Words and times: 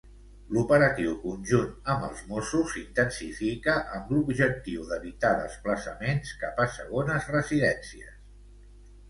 L'operatiu 0.55 1.11
conjunt 1.25 1.91
amb 1.95 2.07
els 2.07 2.23
Mossos 2.31 2.71
s'intensifica 2.77 3.75
amb 3.99 4.09
l'objectiu 4.15 4.89
d'evitar 4.93 5.33
desplaçaments 5.43 6.35
cap 6.47 6.65
a 6.67 6.69
segones 6.81 7.31
residències. 7.37 8.19